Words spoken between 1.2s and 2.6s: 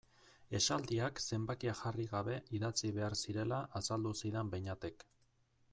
zenbakia jarri gabe